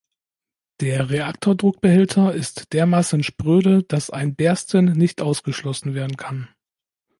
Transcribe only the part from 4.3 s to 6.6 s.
Bersten nicht ausgeschlossen werden kann.